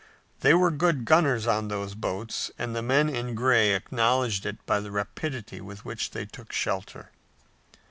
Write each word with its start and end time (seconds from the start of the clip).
They 0.39 0.55
were 0.55 0.71
good 0.71 1.05
gunners 1.05 1.45
on 1.45 1.67
those 1.67 1.93
boats 1.93 2.49
and 2.57 2.75
the 2.75 2.81
men 2.81 3.07
in 3.07 3.35
gray 3.35 3.75
acknowledged 3.75 4.47
it 4.47 4.65
by 4.65 4.79
the 4.79 4.89
rapidity 4.89 5.61
with 5.61 5.85
which 5.85 6.09
they 6.09 6.25
took 6.25 6.47
to 6.49 6.55
shelter. 6.55 7.11